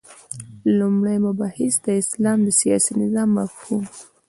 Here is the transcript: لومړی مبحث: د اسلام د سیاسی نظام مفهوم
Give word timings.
لومړی 0.77 1.17
مبحث: 1.25 1.73
د 1.85 1.87
اسلام 2.01 2.37
د 2.43 2.49
سیاسی 2.61 2.91
نظام 3.03 3.29
مفهوم 3.39 3.83